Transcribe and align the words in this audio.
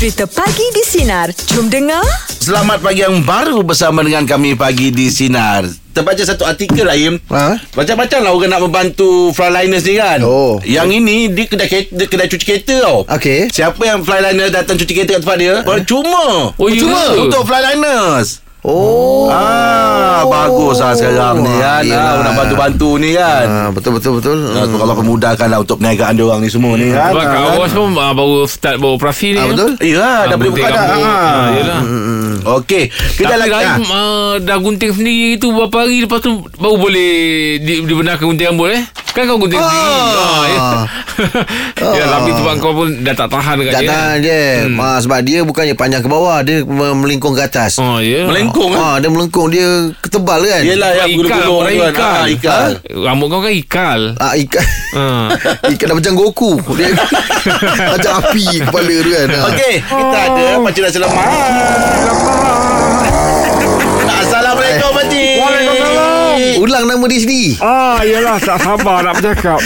Cerita 0.00 0.24
Pagi 0.24 0.64
di 0.72 0.80
Sinar. 0.80 1.28
Jom 1.52 1.68
dengar. 1.68 2.00
Selamat 2.40 2.80
pagi 2.80 3.04
yang 3.04 3.20
baru 3.20 3.60
bersama 3.60 4.00
dengan 4.00 4.24
kami 4.24 4.56
pagi 4.56 4.88
di 4.88 5.12
Sinar. 5.12 5.68
Terbaca 5.92 6.24
satu 6.24 6.48
artikel 6.48 6.88
Rahim. 6.88 7.20
Ha? 7.28 7.60
Macam-macam 7.76 8.18
lah 8.24 8.32
orang 8.32 8.48
nak 8.48 8.62
membantu 8.64 9.28
flyliners 9.36 9.84
ni 9.84 10.00
kan. 10.00 10.24
Oh. 10.24 10.56
Yang 10.64 11.04
ini 11.04 11.28
dia 11.28 11.44
kedai 11.44 11.68
kereta, 11.68 11.92
dia 11.92 12.06
kedai 12.08 12.32
cuci 12.32 12.44
kereta 12.48 12.74
tau. 12.80 13.04
Okey. 13.12 13.52
Siapa 13.52 13.76
yang 13.84 14.00
flyliner 14.00 14.48
datang 14.48 14.80
cuci 14.80 14.88
kereta 14.88 15.20
kat 15.20 15.20
tempat 15.20 15.36
dia? 15.36 15.54
Percuma. 15.68 16.56
Oh, 16.56 16.68
ya 16.72 16.80
Percuma 16.80 17.02
ke? 17.04 17.20
untuk 17.20 17.42
flyliners. 17.44 18.40
Oh. 18.60 19.32
Ah, 19.32 20.20
bagus 20.28 20.84
lah 20.84 20.92
sekarang 20.92 21.40
ni 21.40 21.54
kan. 21.56 21.80
yelah. 21.80 22.20
Ah, 22.20 22.24
nak 22.28 22.32
bantu-bantu 22.36 23.00
ni 23.00 23.16
kan. 23.16 23.46
Ah, 23.48 23.68
betul 23.72 23.96
betul 23.96 24.20
betul. 24.20 24.36
Ah, 24.52 24.68
tu 24.68 24.76
Allah 24.76 24.96
pemudahkan 25.00 25.48
lah 25.48 25.64
untuk 25.64 25.80
perniagaan 25.80 26.12
dia 26.12 26.24
orang 26.28 26.40
ni 26.44 26.52
semua 26.52 26.76
ni 26.76 26.92
kan. 26.92 27.08
Sebab 27.08 27.24
kat 27.24 27.40
Ah, 27.40 27.56
awas 27.56 27.72
pun 27.72 27.88
ah, 27.96 28.12
baru 28.12 28.44
start 28.44 28.76
beroperasi 28.76 29.28
ni. 29.32 29.40
Ah, 29.40 29.46
betul. 29.48 29.70
Ya, 29.80 30.28
dah 30.28 30.28
Ah, 30.28 30.36
boleh 30.36 30.52
buka 30.52 30.68
dah. 30.68 30.84
Ah. 30.84 31.00
Ah, 31.00 31.46
yelah. 31.56 31.80
Okey, 32.60 32.84
kita 33.16 33.32
Tapi 33.32 33.40
lagi. 33.48 33.52
Rahim 33.52 33.84
ah. 33.84 33.96
uh, 33.96 34.32
dah 34.40 34.56
gunting 34.56 34.92
sendiri 34.92 35.36
tu 35.36 35.52
berapa 35.52 35.76
hari 35.80 36.04
lepas 36.04 36.20
tu 36.20 36.40
baru 36.56 36.76
boleh 36.76 37.12
di, 37.60 37.84
dibenarkan 37.84 38.24
gunting 38.28 38.48
rambut 38.48 38.76
eh? 38.76 38.82
Kan 39.20 39.28
kau 39.28 39.36
gunting 39.38 39.60
sendiri. 39.60 39.88
Ah, 40.30 40.44
ya. 40.46 40.64
ya, 41.92 42.04
tapi 42.08 42.32
sebab 42.32 42.54
kau 42.56 42.72
pun 42.72 42.88
dah 42.98 43.12
tak 43.12 43.28
tahan 43.28 43.60
dekat 43.60 43.72
Tak 43.74 43.82
dia. 43.82 43.90
tahan 43.90 44.16
je 44.18 44.40
hmm. 44.64 44.78
ha, 44.78 44.96
Sebab 44.98 45.18
dia 45.20 45.38
bukannya 45.42 45.74
panjang 45.74 46.00
ke 46.00 46.08
bawah 46.08 46.40
Dia 46.40 46.62
me- 46.62 46.96
melengkung 46.96 47.32
ke 47.32 47.42
atas 47.42 47.76
Oh, 47.76 48.00
ya. 48.00 48.24
Melengkung 48.24 48.72
ah. 48.72 48.96
ha, 48.96 48.98
Dia 48.98 49.08
melengkung 49.08 49.48
Dia 49.48 49.68
ketebal 49.98 50.40
kan 50.40 50.62
Yelah 50.62 50.90
yang 50.96 51.08
Ikal, 51.10 51.18
gulung-gulung 51.18 51.56
orang 51.58 51.72
tu 51.72 51.82
kan. 51.82 51.92
ikal. 51.92 52.08
Ah, 52.10 52.26
ikal. 52.26 52.70
Rambut 53.04 53.26
kau 53.28 53.40
kan 53.42 53.52
ikal. 53.52 54.00
Ah, 54.16 54.32
ikan 54.34 54.66
Ah. 54.90 55.28
Ikan 55.74 55.86
dah 55.86 55.96
macam 55.98 56.12
Goku 56.14 56.52
Dia 56.72 56.88
Macam 57.92 58.10
api 58.18 58.42
kepala 58.58 58.94
tu 58.96 59.10
kan 59.10 59.26
ha. 59.28 59.40
Okey, 59.46 59.74
kita 59.78 60.16
ada 60.24 60.44
Pakcik 60.58 60.82
Nasi 60.82 60.98
Lemak. 60.98 61.20
Assalamualaikum 61.20 62.49
Ulang 66.80 66.96
nama 66.96 67.04
dia 67.06 67.20
sendiri 67.20 67.60
Ah, 67.60 68.00
yelah 68.00 68.40
tak 68.40 68.56
sabar 68.56 69.04
nak 69.04 69.20
bercakap. 69.20 69.60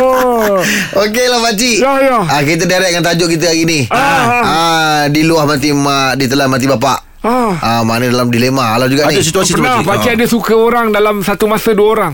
oh. 0.00 0.56
Okey 1.04 1.26
lah 1.28 1.36
pakcik 1.42 1.76
Ya, 1.78 1.92
ya. 2.00 2.16
ah, 2.22 2.40
Kita 2.40 2.64
direct 2.64 2.90
dengan 2.90 3.04
tajuk 3.04 3.28
kita 3.28 3.52
hari 3.52 3.68
ni 3.68 3.80
Ah. 3.86 4.40
ah, 4.40 5.02
Di 5.06 5.20
luar 5.20 5.44
mati 5.44 5.68
mak 5.70 6.16
Ditelan 6.16 6.48
mati 6.48 6.64
bapak 6.64 7.20
Ah. 7.20 7.52
ah, 7.54 7.80
Mana 7.84 8.08
dalam 8.08 8.32
dilema 8.32 8.72
Alah 8.72 8.88
juga 8.88 9.04
Ada 9.04 9.14
ni 9.14 9.20
situasi 9.22 9.52
tu 9.52 9.60
Pakcik. 9.60 9.84
pakcik 9.84 10.12
ada 10.14 10.24
suka 10.26 10.54
orang 10.54 10.88
dalam 10.90 11.20
satu 11.20 11.44
masa 11.44 11.70
dua 11.70 11.88
orang. 11.92 12.12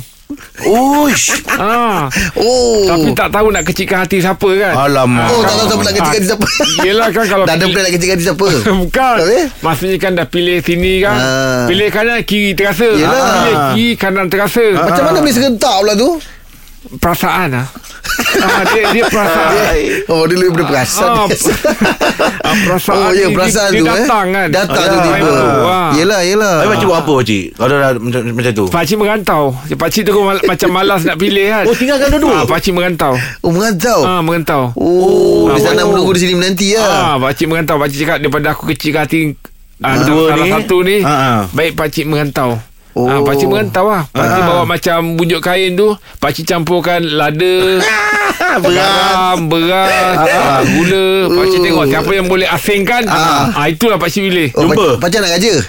Uish. 0.61 1.33
Ah. 1.59 2.07
Oh 2.39 2.87
Tapi 2.87 3.11
tak 3.11 3.33
tahu 3.33 3.51
nak 3.51 3.65
kecilkan 3.65 4.05
hati 4.05 4.21
siapa 4.21 4.47
kan. 4.47 4.75
Alamak. 4.79 5.27
Oh 5.29 5.41
tak 5.41 5.55
tahu 5.55 5.67
siapa 5.67 5.83
nak 5.83 5.93
kecilkan 5.93 6.15
hati 6.15 6.29
siapa 6.29 6.47
Yelah 6.87 7.09
kan 7.11 7.25
kalau 7.27 7.45
Dah 7.45 7.55
ada 7.55 7.67
plan 7.67 7.83
nak 7.83 7.93
kecilkan 7.93 8.15
hati 8.15 8.25
siapa 8.25 8.47
Bukan 8.85 9.15
Habis? 9.19 9.47
Maksudnya 9.59 9.97
kan 9.99 10.11
dah 10.15 10.27
pilih 10.27 10.59
sini 10.61 10.93
kan 11.01 11.17
Ah. 11.17 11.65
Pilih 11.67 11.89
kanan 11.89 12.21
kiri 12.23 12.53
terasa 12.53 12.87
Yelah. 12.87 13.19
Pilih 13.19 13.57
kiri 13.73 13.89
kanan 13.97 14.27
terasa 14.29 14.65
Macam 14.77 15.03
mana 15.03 15.19
boleh 15.19 15.35
serentak 15.35 15.75
pula 15.75 15.93
tu 15.95 16.11
Perasaan 16.95 17.49
lah 17.51 17.67
ah, 18.39 18.63
dia, 18.67 18.83
dia 18.91 19.05
perasaan 19.05 19.51
Oh 20.09 20.23
dia 20.25 20.37
lebih 20.37 20.55
daripada 20.55 20.65
perasan 20.67 21.09
Ah, 21.09 21.27
ah, 22.49 22.55
perasaan 22.61 22.99
Oh 22.99 23.11
ya 23.11 23.27
perasaan 23.29 23.69
dia, 23.69 23.79
tu 23.79 23.85
dia 23.85 23.95
datang 23.97 24.27
eh. 24.27 24.35
kan 24.35 24.49
Datang 24.51 24.79
Ah, 24.81 24.89
tu 24.89 24.99
tiba 25.01 25.33
ah. 25.65 25.91
Yelah 25.93 26.21
yelah 26.23 26.55
Habis 26.61 26.69
Pakcik 26.73 26.87
buat 26.87 26.99
apa 26.99 27.13
Pakcik? 27.15 27.45
Kalau 27.53 27.69
dah 27.71 27.91
macam, 27.95 28.21
macam 28.33 28.53
tu. 28.53 28.65
Pakcik 28.69 28.97
merantau 28.97 29.43
Pakcik 29.71 30.03
tu 30.05 30.13
mal- 30.19 30.45
macam 30.45 30.69
malas 30.71 31.01
nak 31.03 31.17
pilih 31.17 31.47
kan 31.47 31.65
Oh, 31.65 31.75
tinggalkan 31.75 32.09
dua-dua? 32.11 32.35
ah, 32.35 32.45
Pakcik 32.45 32.73
merantau 32.73 33.13
Oh 33.41 33.51
mengantau 33.51 33.99
ah, 34.03 34.21
Merantau 34.21 34.63
Oh 34.75 35.49
Di 35.49 35.59
Ah, 35.59 35.63
sana 35.65 35.81
oh. 35.83 35.91
menunggu 35.91 36.13
di 36.13 36.21
sini 36.21 36.35
menanti 36.35 36.67
ah. 36.75 36.85
lah 37.15 37.15
Pakcik 37.21 37.47
merantau 37.47 37.77
Pakcik 37.77 37.99
cakap 38.01 38.19
Daripada 38.19 38.47
aku 38.53 38.65
kecil 38.69 38.91
ke 38.91 38.99
hati 38.99 39.21
ah, 39.79 39.95
Dua 40.01 40.23
Salah 40.29 40.45
ni? 40.45 40.53
satu 40.53 40.77
ni 40.81 40.97
Ah, 41.01 41.11
ah. 41.11 41.39
Baik 41.51 41.75
pakcik 41.75 42.05
merantau 42.05 42.59
Oh. 42.99 43.07
Ah, 43.07 43.23
pakcik 43.23 43.47
merantau 43.47 43.87
lah 43.87 44.11
Pakcik 44.11 44.43
bawa 44.43 44.67
macam 44.67 45.15
bunjuk 45.15 45.39
kain 45.39 45.73
tu 45.73 45.95
Pakcik 46.19 46.43
campurkan 46.45 46.99
lada 46.99 47.79
Garam 48.67 49.47
Beras 49.47 50.19
ah, 50.19 50.61
Gula 50.65 51.07
Pakcik 51.31 51.59
Oh. 51.59 51.65
tengok 51.65 51.85
Siapa 51.87 52.11
yang 52.11 52.27
boleh 52.27 52.49
asingkan 52.49 53.07
Ah. 53.07 53.55
ah, 53.55 53.67
Itulah 53.67 53.97
pakcik 53.97 54.27
pilih 54.27 54.49
Oh, 54.53 54.67
Jumpa. 54.67 54.99
Pacar 54.99 55.21
nak 55.21 55.39
kerja 55.39 55.63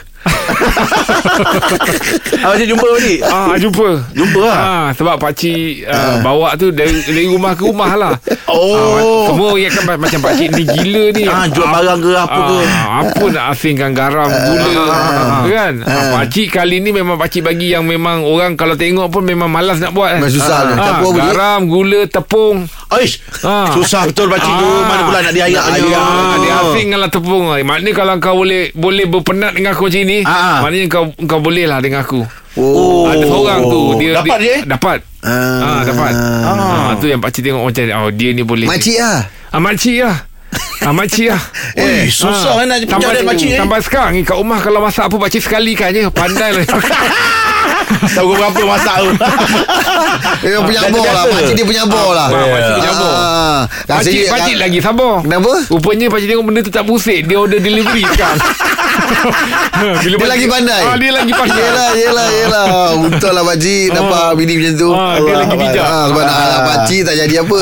Ah, 2.40 2.56
jumpa 2.56 2.86
Pakcik. 2.86 3.20
Ah 3.24 3.56
jumpa. 3.60 3.88
Jumpa 4.16 4.40
lah. 4.44 4.60
Ah 4.60 4.88
sebab 4.96 5.16
pakcik 5.20 5.86
uh, 5.86 6.20
bawa 6.24 6.56
tu 6.56 6.72
dari, 6.72 7.00
dari 7.04 7.26
rumah 7.28 7.54
ke 7.56 7.64
rumah 7.68 7.92
lah. 7.96 8.14
Oh. 8.50 8.76
Ah, 8.76 9.00
semua 9.30 9.50
ingatkan 9.56 9.84
ma- 9.86 10.02
macam 10.02 10.20
pakcik 10.24 10.50
ni 10.56 10.64
gila 10.66 11.04
ni. 11.14 11.24
Ah, 11.28 11.46
jual 11.48 11.68
barang 11.68 12.00
ke 12.00 12.10
apa 12.16 12.40
ke. 12.40 12.58
Ah, 12.66 13.00
apa 13.06 13.24
nak 13.30 13.46
asingkan 13.54 13.92
garam, 13.94 14.30
gula 14.30 14.86
kan. 15.48 15.74
Ah, 15.86 16.06
pakcik 16.22 16.48
kali 16.52 16.82
ni 16.82 16.90
memang 16.92 17.16
pakcik 17.20 17.46
bagi 17.46 17.72
yang 17.72 17.86
memang 17.86 18.24
orang 18.26 18.56
kalau 18.56 18.74
tengok 18.76 19.12
pun 19.12 19.24
memang 19.24 19.50
malas 19.52 19.78
nak 19.80 19.94
buat. 19.94 20.18
Memang 20.18 20.34
susah. 20.34 20.76
Ah, 20.76 21.00
dia? 21.04 21.14
garam, 21.30 21.70
gula, 21.70 22.08
tepung. 22.10 22.66
Aish. 22.90 23.22
Ah. 23.46 23.70
Susah 23.70 24.10
betul 24.10 24.26
Pakcik 24.28 24.50
tu. 24.50 24.66
Ah. 24.66 24.82
Mana 24.84 25.02
pula 25.06 25.20
nak 25.22 25.34
diayak-ayak. 25.34 25.94
Ah, 25.94 26.36
dia 26.42 26.54
asingkanlah 26.60 27.10
tepung. 27.10 27.46
Maknanya 27.46 27.92
kalau 27.94 28.16
kau 28.18 28.36
boleh 28.36 28.74
boleh 28.74 29.06
berpenat 29.06 29.54
dengan 29.54 29.78
aku 29.78 29.88
macam 29.88 30.02
ni, 30.04 30.26
Ah. 30.26 30.66
maknanya 30.66 30.88
kau 30.90 31.04
kau 31.14 31.40
boleh 31.40 31.70
lah 31.70 31.78
dengan 31.80 32.02
aku. 32.02 32.26
Oh 32.58 33.06
Ada 33.06 33.24
seorang 33.24 33.62
tu 33.62 33.82
dia 33.96 34.12
Dapat 34.18 34.38
dia? 34.42 34.56
Dapat 34.66 34.98
Ah, 35.22 35.86
dapat. 35.86 36.12
Ah, 36.18 36.92
tu 36.98 37.06
yang 37.06 37.22
pakcik 37.22 37.46
tengok 37.46 37.62
macam 37.62 37.84
oh 38.02 38.12
dia 38.12 38.34
ni 38.34 38.42
boleh. 38.42 38.66
Makcik 38.66 38.98
lah 38.98 39.30
Ah, 39.50 39.58
makcik 39.58 40.02
lah. 40.02 40.14
Ah, 40.14 40.29
makcik 40.90 41.30
lah. 41.30 41.42
Eh, 41.76 42.08
susah 42.08 42.56
kan 42.56 42.66
nak 42.66 42.82
pinjam 42.82 43.10
dari 43.10 43.22
Pakcik 43.22 43.50
eh. 43.50 43.60
Sampai 43.60 43.80
sekarang 43.80 44.12
ni 44.12 44.22
kat 44.22 44.34
rumah 44.34 44.58
kalau 44.58 44.80
masak 44.80 45.06
apa 45.06 45.16
pakcik 45.18 45.42
sekali 45.42 45.74
kan 45.74 45.92
je. 45.92 46.10
Pandai 46.10 46.50
lah. 46.52 46.66
Tahu 47.90 48.32
berapa 48.32 48.62
masak 48.70 48.96
tu. 49.00 49.10
Dia 50.40 50.56
Ah, 50.56 50.62
punya 50.62 50.80
dah 50.80 50.90
bor 50.90 51.06
lah. 51.06 51.26
Makcik 51.34 51.54
dia 51.54 51.66
punya 51.66 51.84
bor 51.84 52.12
lah 52.12 52.28
Ah, 52.28 52.46
makcik 52.48 52.74
punya 52.76 52.92
bor. 52.94 53.12
Ah. 53.12 53.62
pakcik, 53.88 54.30
pakcik 54.30 54.56
lagi 54.56 54.78
sabar. 54.80 55.14
Kenapa? 55.20 55.52
Rupanya 55.68 56.06
pakcik 56.08 56.28
tengok 56.28 56.46
benda 56.46 56.60
tu 56.62 56.72
tak 56.72 56.86
pusing. 56.86 57.24
Dia 57.26 57.38
order 57.38 57.60
delivery 57.60 58.06
sekarang. 58.08 58.40
Bila 60.00 60.16
Dia 60.20 60.28
lagi 60.28 60.46
pandai 60.46 60.84
Ah, 60.84 60.96
dia 60.96 61.12
lagi 61.12 61.32
pandai. 61.32 61.58
Yelah 61.58 61.90
yelah 61.96 62.28
yelah 62.32 62.66
Betul 63.00 63.32
lah 63.32 63.44
pakcik 63.44 63.86
Nampak 63.90 64.28
bini 64.36 64.54
macam 64.56 64.74
tu 64.76 64.90
Ah, 64.92 65.16
dia 65.18 65.34
lagi 65.36 65.56
bijak. 65.56 65.84
ah, 65.84 66.06
Sebab 66.06 66.22
nak 66.22 66.38
anak 66.38 66.62
pakcik 66.68 67.02
Tak 67.04 67.16
jadi 67.18 67.36
apa 67.40 67.58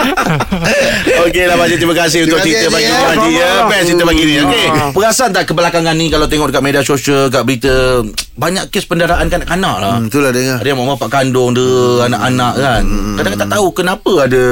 Okey 1.24 1.44
lah 1.44 1.56
Pakcik 1.56 1.78
Terima 1.78 1.94
kasih 1.94 2.18
untuk 2.24 2.38
Terima 2.38 2.56
cerita 2.56 2.68
pagi 2.70 2.84
ni 2.84 2.92
ya. 2.92 3.00
Pakcik 3.04 3.32
ya. 3.32 3.50
Best 3.66 3.84
cerita 3.86 4.04
pagi 4.04 4.22
ni. 4.22 4.34
Okey 4.38 4.64
Ah. 4.70 4.90
Perasan 4.90 5.28
tak 5.30 5.44
kebelakangan 5.46 5.94
ni 5.94 6.06
Kalau 6.06 6.26
tengok 6.26 6.46
dekat 6.48 6.62
media 6.62 6.82
sosial 6.82 7.28
Kat 7.28 7.42
berita 7.42 8.02
Banyak 8.34 8.68
kes 8.68 8.84
pendaraan 8.84 9.26
kanak-kanak 9.26 9.76
lah. 9.76 9.94
Hmm, 9.96 10.06
Itulah 10.06 10.30
dengar 10.30 10.56
Ada 10.58 10.66
yang 10.66 10.78
mak 10.78 10.88
bapak 10.94 11.08
kandung 11.12 11.52
dia 11.52 11.72
Anak-anak 12.06 12.52
kan. 12.54 12.82
Kadang-kadang 13.14 13.40
tak 13.40 13.52
tahu 13.52 13.66
Kenapa 13.72 14.12
ada 14.24 14.42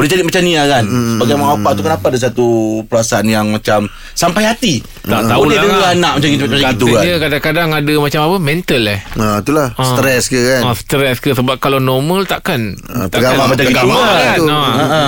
boleh 0.00 0.08
jadi 0.08 0.24
macam 0.24 0.40
ni 0.40 0.52
lah 0.54 0.66
kan 0.66 0.84
Sebagai 0.88 1.34
mak 1.36 1.48
bapak 1.54 1.72
tu 1.72 1.82
Kenapa 1.82 2.04
ada 2.08 2.18
satu 2.18 2.46
Perasaan 2.82 3.26
yang 3.26 3.46
macam 3.50 3.84
Sampai 4.10 4.42
hati 4.42 4.80
Tak 5.02 5.28
tahu 5.28 5.44
Boleh 5.44 5.54
lah 5.54 5.62
dengar 5.62 5.80
kan. 5.82 5.92
anak 5.94 6.12
macam 6.16 6.28
itu 6.30 6.44
Macam 6.46 6.56
itu 6.56 6.86
kan 6.86 6.94
Katanya 6.96 7.16
kadang-kadang 7.20 7.68
ada 7.74 7.92
macam 8.00 8.20
apa 8.22 8.36
mental 8.38 8.82
eh. 8.86 9.00
Ah, 9.14 9.36
itulah 9.38 9.68
Ah. 9.72 9.84
Stres 9.92 10.24
ke 10.26 10.40
kan 10.40 10.60
Ah, 10.62 10.74
stres 10.74 11.18
ke 11.18 11.30
sebab 11.30 11.56
kalau 11.56 11.76
normal 11.78 12.24
takkan 12.24 12.80
Ah, 12.86 13.04
takkan 13.06 13.36
macam 13.36 13.60
gitu 13.60 13.76
kan. 13.76 14.36
tu. 14.36 14.48
Ah. 14.48 14.72
Ha. 14.80 15.02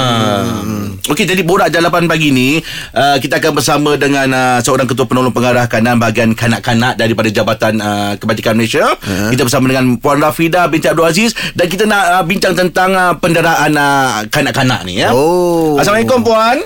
Okey 1.02 1.26
jadi 1.26 1.42
borak 1.42 1.66
jalapan 1.68 2.06
pagi 2.06 2.30
ni 2.30 2.62
uh, 2.94 3.18
kita 3.18 3.42
akan 3.42 3.58
bersama 3.58 3.98
dengan 3.98 4.30
uh, 4.30 4.58
seorang 4.58 4.86
ketua 4.86 5.02
penolong 5.02 5.34
pengarah 5.34 5.66
kanan 5.66 5.98
bahagian 5.98 6.30
kanak-kanak 6.30 6.94
daripada 6.94 7.26
Jabatan 7.26 7.82
uh, 7.82 8.14
Kebajikan 8.14 8.54
Malaysia. 8.54 8.86
Uh-huh. 8.86 9.34
Kita 9.34 9.42
bersama 9.42 9.66
dengan 9.66 9.98
Puan 9.98 10.22
Rafida 10.22 10.70
binti 10.70 10.86
Abdul 10.86 11.02
Aziz 11.02 11.34
dan 11.58 11.66
kita 11.66 11.91
nak 11.91 12.02
uh, 12.06 12.22
bincang 12.22 12.54
tentang 12.54 12.94
uh, 12.94 13.18
penderaan 13.18 13.74
uh, 13.74 14.22
kanak-kanak 14.30 14.86
ni 14.86 15.02
ya. 15.02 15.10
Oh 15.10 15.74
Assalamualaikum 15.74 16.22
puan. 16.22 16.58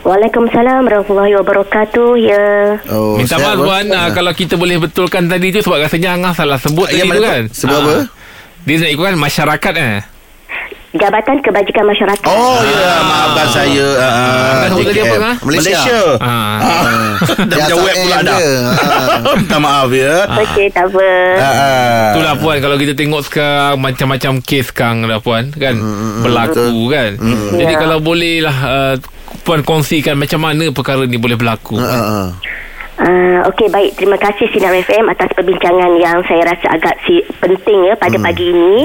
Waalaikumsalam 0.00 0.84
warahmatullahi 0.84 1.32
wabarakatuh. 1.36 2.08
Ya. 2.16 2.44
oh, 2.88 3.16
Minta 3.16 3.36
maaf 3.36 3.60
Puan 3.60 3.88
ah, 3.92 4.08
Kalau 4.12 4.32
kita 4.32 4.56
boleh 4.56 4.76
betulkan 4.76 5.24
tadi 5.24 5.52
tu 5.52 5.60
Sebab 5.60 5.76
rasanya 5.76 6.16
Angah 6.16 6.32
salah 6.32 6.56
sebut 6.56 6.88
Ya, 6.88 7.04
tadi 7.04 7.16
tu 7.16 7.20
kan 7.20 7.42
Sebab 7.48 7.76
Ah. 7.76 7.80
apa? 7.80 7.96
Dia 8.64 8.76
nak 8.76 8.90
ikutkan 8.92 9.16
masyarakat 9.16 9.74
eh 9.76 9.94
Jabatan 10.90 11.38
Kebajikan 11.38 11.86
Masyarakat. 11.86 12.26
Oh 12.26 12.58
ya 12.60 12.90
maafkan 13.00 13.46
saya 13.46 13.86
uh, 13.94 14.66
sebut 14.66 14.84
tadi 14.84 14.98
apa, 14.98 15.06
JKM. 15.06 15.22
ah? 15.22 15.36
Malaysia. 15.40 15.70
Malaysia. 15.70 16.00
Ah. 16.18 16.58
Ah. 16.58 17.12
Dah 17.46 17.56
macam 17.56 17.68
Biasa 17.70 17.74
web 17.78 17.96
pula 17.96 18.18
dah. 18.20 18.38
Ah. 18.40 19.18
Minta 19.38 19.58
maaf 19.58 19.90
ya. 19.90 20.14
Okey, 20.36 20.66
tak 20.68 20.90
apa. 20.90 21.08
Ah. 21.38 22.10
Itulah 22.10 22.34
puan 22.36 22.58
Kalau 22.58 22.74
kita 22.74 22.92
tengok 22.92 23.22
sekarang 23.22 23.78
Macam-macam 23.78 24.32
kes 24.40 24.66
sekarang 24.68 25.06
dah 25.06 25.20
puan 25.20 25.52
Kan 25.52 25.78
Berlaku 26.20 26.90
kan 26.90 27.14
Jadi 27.52 27.70
Ya. 27.70 27.78
kalau 27.78 28.02
boleh 28.02 28.42
lah 28.42 28.56
uh, 28.60 28.94
Puan 29.40 29.62
kongsikan 29.62 30.18
Macam 30.18 30.42
mana 30.42 30.68
perkara 30.70 31.06
ni 31.06 31.16
boleh 31.16 31.36
berlaku 31.36 31.78
Ah, 31.78 31.86
ah, 31.86 32.02
ah. 32.02 32.28
Uh, 33.00 33.40
Okey, 33.48 33.72
baik. 33.72 33.96
Terima 33.96 34.20
kasih 34.20 34.44
Sinar 34.52 34.76
FM 34.76 35.08
atas 35.08 35.32
perbincangan 35.32 35.96
yang 35.96 36.20
saya 36.28 36.44
rasa 36.44 36.68
agak 36.68 37.00
si, 37.00 37.24
penting 37.40 37.88
ya 37.88 37.96
pada 37.96 38.12
pagi 38.20 38.44
ini. 38.44 38.84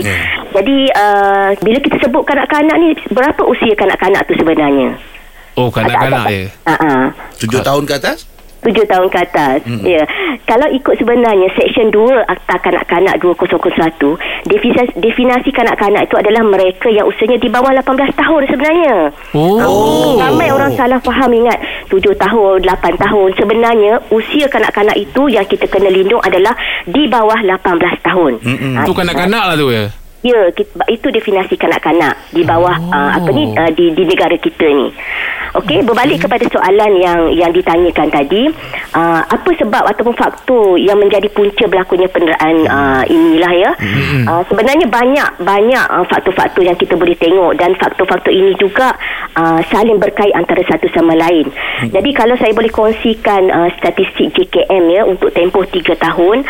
Jadi, 0.55 0.77
uh, 0.95 1.49
bila 1.59 1.77
kita 1.83 1.97
sebut 1.99 2.23
kanak-kanak 2.23 2.75
ni, 2.79 2.89
berapa 3.11 3.41
usia 3.43 3.75
kanak-kanak 3.75 4.23
tu 4.23 4.33
sebenarnya? 4.39 4.95
Oh, 5.55 5.67
kanak-kanak 5.67 6.31
je. 6.31 6.43
Uh-uh. 6.67 7.11
Tujuh 7.43 7.59
tahun 7.63 7.83
ke 7.83 7.93
atas? 7.99 8.35
Tujuh 8.65 8.81
tahun 8.89 9.07
ke 9.13 9.17
atas 9.21 9.61
hmm. 9.61 9.85
Ya 9.85 10.01
Kalau 10.49 10.65
ikut 10.73 10.97
sebenarnya 10.97 11.53
Seksyen 11.53 11.93
2 11.93 12.25
Akta 12.25 12.57
Kanak-Kanak 12.57 13.21
2001 13.21 14.01
Definasi, 14.49 14.91
definasi 14.97 15.49
kanak-kanak 15.53 16.09
itu 16.09 16.17
adalah 16.17 16.41
Mereka 16.41 16.89
yang 16.89 17.05
usianya 17.05 17.37
di 17.37 17.45
bawah 17.45 17.69
18 17.69 18.17
tahun 18.17 18.41
sebenarnya 18.49 19.13
Oh. 19.37 19.61
Oh. 19.61 20.17
Ramai 20.17 20.49
orang 20.49 20.73
salah 20.73 20.97
faham 20.97 21.29
ingat 21.29 21.61
7 21.93 22.09
tahun 22.17 22.65
8 22.65 23.03
tahun 23.05 23.29
Sebenarnya 23.37 23.93
Usia 24.09 24.49
kanak-kanak 24.49 24.97
itu 24.97 25.29
Yang 25.29 25.45
kita 25.53 25.69
kena 25.69 25.93
lindung 25.93 26.25
adalah 26.25 26.57
Di 26.89 27.05
bawah 27.05 27.37
18 27.45 27.61
tahun 28.01 28.33
Mm-mm. 28.41 28.73
Ah, 28.81 28.85
Tu 28.89 28.93
kanak-kanak 28.97 29.43
lah 29.45 29.55
tu 29.55 29.69
ya. 29.69 29.85
Ya, 30.25 30.49
kita, 30.49 30.81
itu 30.89 31.13
definisi 31.13 31.53
kanak-kanak 31.53 32.33
di 32.33 32.41
bawah 32.41 32.73
oh. 32.81 32.89
uh, 32.89 33.11
apa 33.13 33.29
ni 33.29 33.53
uh, 33.53 33.69
di 33.69 33.93
di 33.93 34.09
negara 34.09 34.33
kita 34.33 34.65
ni. 34.65 34.89
Okey, 35.55 35.85
berbalik 35.85 36.25
kepada 36.25 36.43
soalan 36.49 36.97
yang 36.97 37.19
yang 37.29 37.53
ditanyakan 37.53 38.09
tadi, 38.09 38.49
uh, 38.97 39.21
apa 39.21 39.49
sebab 39.55 39.85
ataupun 39.85 40.17
faktor 40.17 40.81
yang 40.81 40.97
menjadi 40.97 41.29
punca 41.29 41.69
berlakunya 41.69 42.09
penderaan 42.09 42.55
uh, 42.65 43.03
inilah 43.05 43.53
ya. 43.53 43.71
Uh, 44.25 44.41
sebenarnya 44.49 44.89
banyak 44.89 45.29
banyak 45.45 45.85
uh, 45.93 46.03
faktor-faktor 46.09 46.65
yang 46.65 46.75
kita 46.75 46.97
boleh 46.97 47.13
tengok 47.15 47.55
dan 47.61 47.77
faktor-faktor 47.77 48.33
ini 48.33 48.57
juga 48.57 48.97
uh, 49.37 49.61
saling 49.69 50.01
berkait 50.01 50.33
antara 50.33 50.65
satu 50.65 50.89
sama 50.91 51.13
lain. 51.13 51.47
Jadi 51.87 52.09
kalau 52.17 52.33
saya 52.35 52.51
boleh 52.51 52.73
kongsikan 52.73 53.47
uh, 53.53 53.69
statistik 53.77 54.33
JKM 54.33 54.83
ya 54.89 55.05
untuk 55.05 55.29
tempoh 55.31 55.63
3 55.63 55.85
tahun, 55.95 56.43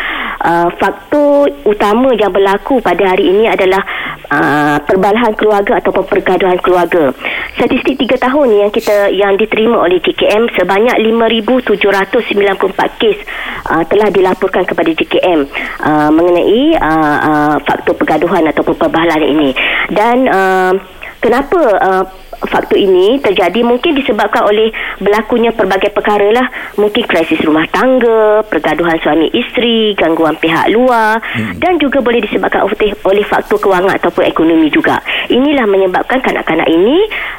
uh, 0.46 0.68
faktor 0.78 1.50
utama 1.66 2.14
yang 2.14 2.30
berlaku 2.30 2.78
pada 2.78 3.02
hari 3.02 3.34
ini 3.34 3.50
adalah 3.50 3.82
uh, 4.30 4.78
perbalahan 4.86 5.34
keluarga 5.34 5.82
ataupun 5.82 6.06
pergaduhan 6.06 6.56
keluarga. 6.62 7.10
Statistik 7.58 7.98
3 7.98 8.22
tahun 8.22 8.48
yang 8.54 8.70
kita 8.70 9.10
yang 9.10 9.34
diterima 9.34 9.82
oleh 9.82 9.98
JKM 9.98 10.46
sebanyak 10.54 10.96
5794 11.02 13.00
kes 13.02 13.18
uh, 13.66 13.82
telah 13.90 14.08
dilaporkan 14.14 14.62
kepada 14.62 14.90
JKM 14.94 15.40
uh, 15.82 16.10
mengenai 16.14 16.78
uh, 16.78 17.18
uh, 17.18 17.56
faktor 17.66 17.98
pergaduhan 17.98 18.46
ataupun 18.46 18.78
perbalahan 18.78 19.26
ini. 19.26 19.50
Dan 19.90 20.30
uh, 20.30 20.72
kenapa 21.18 21.60
uh, 21.82 22.04
faktor 22.44 22.76
ini 22.76 23.16
terjadi 23.20 23.64
mungkin 23.64 23.96
disebabkan 23.96 24.44
oleh 24.44 24.68
berlakunya 25.00 25.50
pelbagai 25.56 25.90
perkara 25.92 26.28
lah 26.30 26.46
mungkin 26.76 27.04
krisis 27.08 27.40
rumah 27.42 27.64
tangga 27.72 28.44
pergaduhan 28.46 29.00
suami 29.00 29.32
isteri 29.32 29.96
gangguan 29.96 30.36
pihak 30.36 30.68
luar 30.70 31.16
hmm. 31.20 31.56
dan 31.56 31.80
juga 31.80 32.04
boleh 32.04 32.20
disebabkan 32.20 32.68
oleh, 32.68 32.92
oleh 33.04 33.24
faktor 33.24 33.56
kewangan 33.56 33.96
ataupun 33.96 34.28
ekonomi 34.28 34.68
juga 34.68 35.00
inilah 35.32 35.64
menyebabkan 35.64 36.20
kanak-kanak 36.20 36.68
ini 36.68 36.96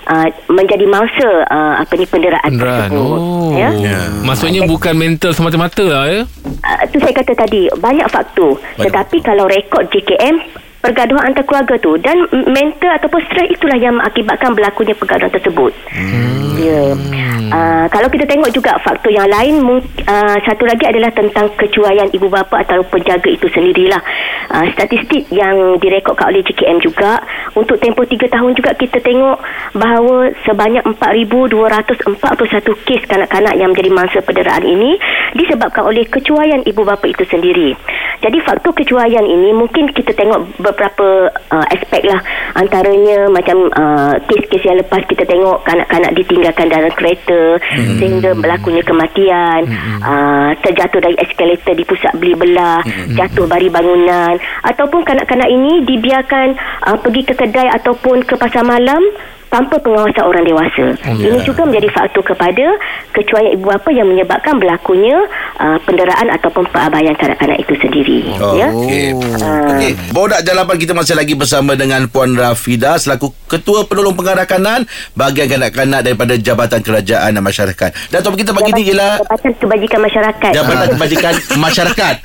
uh, 0.10 0.28
menjadi 0.50 0.86
mangsa 0.90 1.30
uh, 1.48 1.76
apa 1.80 1.94
ni 1.94 2.06
penderaan 2.06 2.50
Penderaan. 2.50 2.90
tersebut 2.90 3.20
Oh. 3.20 3.52
ya 3.56 3.70
Ya. 3.78 4.10
Maksudnya 4.26 4.66
bukan 4.66 4.96
mental 4.98 5.32
semata-mata 5.32 5.84
lah 5.86 6.06
ya. 6.10 6.22
uh, 6.24 6.82
tu 6.90 6.98
saya 6.98 7.14
kata 7.14 7.34
tadi 7.36 7.70
banyak 7.78 8.08
faktor 8.10 8.58
tetapi 8.80 9.22
kalau 9.22 9.46
rekod 9.46 9.86
JKM 9.92 10.67
pergaduhan 10.82 11.34
antar 11.34 11.44
keluarga 11.44 11.76
tu 11.82 11.98
dan 12.00 12.16
mental 12.48 12.92
ataupun 13.02 13.22
stres 13.28 13.50
itulah 13.50 13.78
yang 13.78 13.98
mengakibatkan 13.98 14.54
berlakunya 14.54 14.94
pergaduhan 14.94 15.34
tersebut. 15.34 15.72
Hmm. 15.90 16.38
Ya. 16.58 16.98
Uh, 17.48 17.86
kalau 17.94 18.10
kita 18.10 18.26
tengok 18.26 18.50
juga 18.50 18.76
faktor 18.82 19.14
yang 19.14 19.30
lain 19.30 19.62
uh, 20.10 20.38
satu 20.42 20.66
lagi 20.66 20.90
adalah 20.90 21.14
tentang 21.14 21.48
kecuaian 21.56 22.10
ibu 22.12 22.28
bapa 22.28 22.66
atau 22.66 22.82
penjaga 22.90 23.30
itu 23.30 23.46
sendirilah. 23.48 24.02
Uh, 24.52 24.66
statistik 24.74 25.30
yang 25.30 25.78
direkodkan 25.78 26.34
oleh 26.34 26.42
JKM 26.44 26.82
juga 26.82 27.22
untuk 27.58 27.82
tempoh 27.82 28.06
3 28.06 28.30
tahun 28.30 28.54
juga 28.54 28.72
kita 28.78 29.02
tengok 29.02 29.38
bahawa 29.74 30.30
sebanyak 30.46 30.86
4241 31.02 32.86
kes 32.86 33.04
kanak-kanak 33.10 33.58
yang 33.58 33.74
menjadi 33.74 33.90
mangsa 33.90 34.20
penderaan 34.22 34.62
ini 34.62 34.94
disebabkan 35.34 35.90
oleh 35.90 36.06
kecuaian 36.06 36.62
ibu 36.64 36.86
bapa 36.86 37.10
itu 37.10 37.26
sendiri. 37.26 37.74
Jadi 38.18 38.38
faktor 38.42 38.74
kecuaian 38.74 39.26
ini 39.26 39.54
mungkin 39.54 39.94
kita 39.94 40.10
tengok 40.14 40.58
beberapa 40.58 41.30
uh, 41.54 41.66
aspek 41.70 42.02
lah 42.06 42.18
antaranya 42.58 43.30
macam 43.30 43.70
uh, 43.78 44.18
kes-kes 44.26 44.66
yang 44.66 44.82
lepas 44.82 45.06
kita 45.06 45.22
tengok 45.22 45.62
kanak-kanak 45.62 46.18
ditinggalkan 46.18 46.66
dalam 46.66 46.90
kereta 46.98 47.62
hmm. 47.62 47.98
sehingga 48.02 48.34
berlakunya 48.34 48.82
kematian 48.82 49.70
hmm. 49.70 50.00
uh, 50.02 50.50
terjatuh 50.66 50.98
dari 50.98 51.14
eskalator 51.22 51.78
di 51.78 51.86
pusat 51.86 52.14
beli 52.18 52.34
belah 52.34 52.82
hmm. 52.82 53.14
jatuh 53.14 53.46
bari 53.46 53.70
bangunan 53.70 54.34
ataupun 54.66 55.06
kanak-kanak 55.06 55.50
ini 55.54 55.86
dibiarkan 55.86 56.58
uh, 56.90 56.98
pergi 56.98 57.22
ke 57.22 57.34
kedai 57.48 57.72
ataupun 57.80 58.28
ke 58.28 58.36
pasar 58.36 58.68
malam 58.68 59.00
tanpa 59.48 59.80
pengawasan 59.80 60.24
orang 60.28 60.44
dewasa. 60.44 60.86
Oh, 61.08 61.16
Ini 61.16 61.40
juga 61.48 61.64
menjadi 61.64 61.88
faktor 61.92 62.24
kepada 62.24 62.76
kecuaian 63.16 63.56
ibu 63.56 63.66
bapa 63.68 63.90
yang 63.92 64.08
menyebabkan 64.08 64.60
berlakunya 64.60 65.16
uh, 65.60 65.80
penderaan 65.84 66.28
ataupun 66.36 66.68
perabaian 66.70 67.16
kanak-kanak 67.16 67.64
itu 67.64 67.74
sendiri. 67.80 68.20
Oh, 68.40 68.56
ya. 68.56 68.70
okey. 68.72 69.16
Ah. 69.40 69.76
Okey, 69.76 69.92
Bodak 70.12 70.44
Jalapan 70.44 70.78
kita 70.78 70.94
masih 70.94 71.16
lagi 71.16 71.34
bersama 71.34 71.74
dengan 71.80 72.06
Puan 72.12 72.36
Rafida 72.36 73.00
selaku 73.00 73.32
Ketua 73.48 73.88
Penolong 73.88 74.16
Pengarah 74.16 74.44
Kanan 74.44 74.84
bahagian 75.16 75.48
kanak-kanak 75.48 76.04
daripada 76.04 76.36
Jabatan 76.36 76.84
Kerajaan 76.84 77.40
dan 77.40 77.44
Masyarakat. 77.44 78.12
Dan 78.12 78.20
topik 78.20 78.44
kita 78.44 78.52
pagi 78.52 78.72
ni 78.76 78.84
ialah 78.92 79.24
Jabatan 79.24 79.52
Kebajikan 79.56 80.00
Masyarakat. 80.04 80.52
Jabatan 80.52 80.88
Kebajikan 81.00 81.34
Masyarakat. 81.66 82.16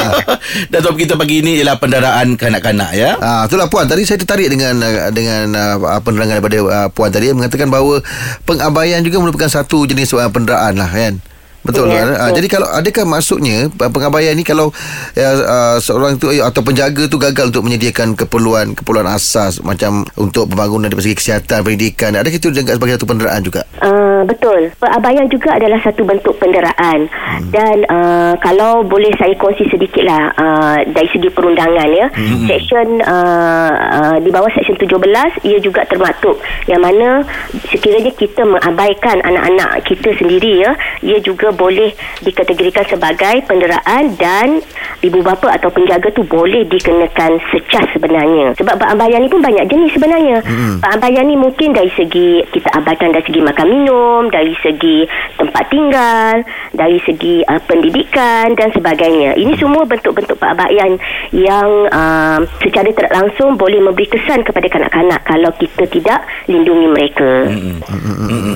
Dan 0.72 0.80
topik 0.84 1.08
kita 1.08 1.14
pagi 1.16 1.40
ini 1.40 1.60
ialah 1.60 1.76
pendaraan 1.80 2.36
kanak-kanak 2.36 2.90
ya. 2.92 3.16
Ah, 3.18 3.48
itulah 3.48 3.66
puan 3.72 3.88
tadi 3.88 4.04
saya 4.04 4.20
tertarik 4.20 4.52
dengan 4.52 4.76
uh, 4.80 5.08
dengan 5.10 5.44
uh, 5.56 6.00
penerangan 6.02 6.38
daripada 6.40 6.49
uh, 6.58 6.90
puan 6.90 7.14
tadi 7.14 7.30
mengatakan 7.30 7.70
bahawa 7.70 8.02
pengabaian 8.42 8.98
juga 9.06 9.22
merupakan 9.22 9.46
satu 9.46 9.86
jenis 9.86 10.10
uh, 10.16 10.26
penderaan 10.32 10.74
lah 10.74 10.90
kan. 10.90 11.22
Betul 11.70 11.86
Ya, 11.90 12.02
kan? 12.02 12.08
Ah, 12.10 12.18
betul. 12.30 12.36
jadi 12.38 12.48
kalau 12.50 12.68
adakah 12.70 13.04
maksudnya 13.06 13.56
uh, 13.66 13.90
pengabaian 13.90 14.34
ni 14.36 14.44
kalau 14.46 14.70
uh, 15.16 15.36
uh, 15.42 15.76
seorang 15.82 16.18
tu 16.20 16.30
uh, 16.30 16.46
atau 16.46 16.62
penjaga 16.62 17.06
tu 17.10 17.16
gagal 17.18 17.50
untuk 17.50 17.66
menyediakan 17.66 18.14
keperluan 18.14 18.74
keperluan 18.78 19.08
asas 19.10 19.58
macam 19.62 20.06
untuk 20.18 20.50
pembangunan 20.50 20.90
dari 20.90 21.02
segi 21.10 21.16
kesihatan, 21.16 21.66
pendidikan, 21.66 22.14
adakah 22.14 22.38
itu 22.38 22.50
dianggap 22.50 22.78
sebagai 22.78 22.94
satu 23.00 23.08
penderaan 23.08 23.40
juga? 23.42 23.62
Uh, 23.80 24.22
betul. 24.26 24.70
Perabaian 24.78 25.26
juga 25.30 25.56
adalah 25.56 25.78
satu 25.82 26.02
bentuk 26.06 26.34
penderaan. 26.38 27.08
Hmm. 27.10 27.48
Dan 27.50 27.76
uh, 27.88 28.34
kalau 28.38 28.84
boleh 28.84 29.10
saya 29.16 29.34
kongsi 29.38 29.66
sedikitlah 29.70 30.34
uh, 30.36 30.78
dari 30.90 31.08
segi 31.10 31.28
perundangan 31.30 31.88
ya. 31.90 32.06
Hmm. 32.12 32.46
Seksyen 32.46 32.88
uh, 33.02 33.72
uh, 33.72 34.16
di 34.20 34.30
bawah 34.30 34.50
seksyen 34.52 34.76
17 34.78 35.46
ia 35.46 35.58
juga 35.62 35.84
termaktub 35.88 36.36
yang 36.68 36.82
mana 36.82 37.24
sekiranya 37.70 38.12
kita 38.14 38.42
mengabaikan 38.44 39.22
anak-anak 39.24 39.84
kita 39.86 40.12
sendiri 40.16 40.62
ya, 40.64 40.72
ia 41.04 41.18
juga 41.22 41.52
boleh 41.60 41.92
dikategorikan 42.24 42.88
sebagai 42.88 43.44
penderaan 43.44 44.16
dan 44.16 44.64
ibu 45.04 45.20
bapa 45.20 45.60
atau 45.60 45.68
penjaga 45.68 46.08
tu 46.16 46.24
boleh 46.24 46.64
dikenakan 46.64 47.36
secas 47.52 47.84
sebenarnya. 47.92 48.56
Sebab 48.56 48.80
perabaian 48.80 49.20
ni 49.20 49.28
pun 49.28 49.44
banyak 49.44 49.68
jenis 49.68 49.92
sebenarnya. 49.92 50.40
Hmm. 50.40 50.80
Perabaian 50.80 51.28
ni 51.28 51.36
mungkin 51.36 51.76
dari 51.76 51.92
segi 51.92 52.40
kita 52.48 52.72
abaikan 52.80 53.12
dari 53.12 53.24
segi 53.28 53.40
makan 53.44 53.66
minum, 53.68 54.22
dari 54.32 54.56
segi 54.64 55.04
tempat 55.36 55.64
tinggal, 55.68 56.34
dari 56.72 56.96
segi 57.04 57.44
uh, 57.44 57.60
pendidikan 57.68 58.56
dan 58.56 58.72
sebagainya. 58.72 59.36
Ini 59.36 59.52
semua 59.60 59.84
bentuk-bentuk 59.84 60.40
perabaian 60.40 60.96
yang 61.36 61.68
uh, 61.92 62.40
secara 62.64 62.88
tidak 62.88 63.12
langsung 63.12 63.60
boleh 63.60 63.84
memberi 63.84 64.08
kesan 64.08 64.40
kepada 64.40 64.64
kanak-kanak 64.72 65.20
kalau 65.28 65.52
kita 65.60 65.84
tidak 65.92 66.24
lindungi 66.48 66.88
mereka. 66.88 67.32
Hmm. 67.52 67.78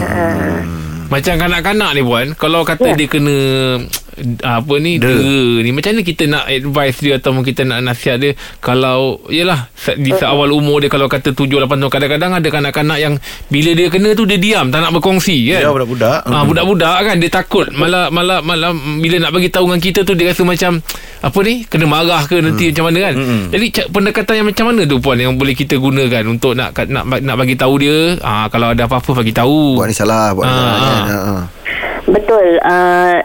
Uh, 0.00 0.83
Macam 1.08 1.34
kanak-kanak 1.36 1.90
ni 1.94 2.02
puan 2.02 2.26
Kalau 2.34 2.64
kata 2.64 2.92
Ya. 2.92 2.96
dia 2.96 3.08
kena 3.08 3.36
apa 4.40 4.74
ni 4.76 4.96
dera 4.96 5.34
ni 5.58 5.70
macam 5.70 5.90
mana 5.90 6.02
kita 6.02 6.24
nak 6.24 6.44
advice 6.46 6.98
dia 6.98 7.16
atau 7.16 7.34
kita 7.36 7.62
nak 7.62 7.82
nasihat 7.82 8.16
dia 8.16 8.32
kalau 8.58 9.00
yalah 9.28 9.66
di 9.92 10.10
Uh-huh. 10.10 10.30
awal 10.30 10.50
umur 10.52 10.78
dia 10.78 10.86
kalau 10.86 11.04
kata 11.04 11.30
7 11.30 11.44
8 11.58 11.66
tahun 11.66 11.90
kadang-kadang 11.90 12.32
ada 12.32 12.48
kanak-kanak 12.48 12.98
yang 12.98 13.14
bila 13.46 13.70
dia 13.72 13.86
kena 13.86 14.12
tu 14.12 14.22
dia 14.22 14.36
diam 14.36 14.68
tak 14.68 14.78
nak 14.78 14.92
berkongsi 14.92 15.50
kan 15.50 15.60
Ya, 15.60 15.68
budak-budak. 15.68 16.18
Ah 16.24 16.42
budak-budak 16.42 16.96
kan 17.02 17.16
dia 17.16 17.28
takut 17.28 17.66
malah 17.70 18.08
malah 18.08 18.38
malah 18.40 18.70
bila 18.96 19.18
nak 19.18 19.30
bagi 19.30 19.48
tahu 19.48 19.66
dengan 19.66 19.80
kita 19.80 20.00
tu 20.02 20.12
dia 20.12 20.30
rasa 20.30 20.42
macam 20.42 20.78
apa 21.20 21.38
ni 21.40 21.64
kena 21.64 21.84
marah 21.84 22.22
ke 22.22 22.38
nanti 22.38 22.70
macam 22.70 22.84
mana 22.86 22.98
kan. 23.02 23.14
Jadi 23.48 23.66
ca- 23.70 23.88
pendekatan 23.88 24.34
yang 24.36 24.46
macam 24.46 24.64
mana 24.66 24.82
tu 24.84 24.96
puan 24.96 25.16
yang 25.16 25.34
boleh 25.34 25.52
kita 25.52 25.74
gunakan 25.74 26.22
untuk 26.28 26.52
nak 26.52 26.70
nak 26.84 27.04
nak 27.18 27.34
bagi 27.34 27.54
tahu 27.54 27.74
dia 27.76 27.96
ah 28.20 28.46
kalau 28.46 28.70
ada 28.70 28.84
apa-apa 28.84 29.10
bagi 29.14 29.32
tahu. 29.32 29.76
Buat 29.76 29.88
ni 29.88 29.96
salah, 29.96 30.30
buat 30.30 30.44
ni 30.44 30.48
Ah, 30.48 30.54
salah. 30.54 30.70
ah. 30.70 30.78
kan? 30.78 31.04
Ah, 31.10 31.24
ah. 31.26 31.42
Betul. 32.06 32.46
Uh, 32.60 33.16